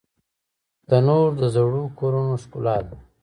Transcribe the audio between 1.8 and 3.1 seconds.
کورونو ښکلا ده